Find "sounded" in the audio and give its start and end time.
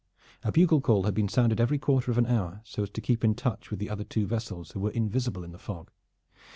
1.29-1.59